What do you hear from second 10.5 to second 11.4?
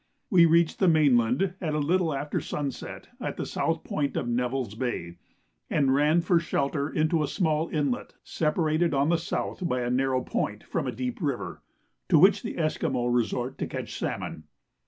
from a deep